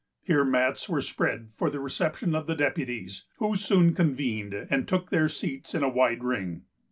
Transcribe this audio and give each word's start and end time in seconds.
Here 0.23 0.43
mats 0.43 0.89
were 0.89 1.03
spread 1.03 1.49
for 1.55 1.69
the 1.69 1.79
reception 1.79 2.33
of 2.33 2.47
the 2.47 2.55
deputies, 2.55 3.25
who 3.37 3.55
soon 3.55 3.93
convened, 3.93 4.51
and 4.51 4.87
took 4.87 5.11
their 5.11 5.29
seats 5.29 5.75
in 5.75 5.83
a 5.83 5.89
wide 5.89 6.23
ring. 6.23 6.63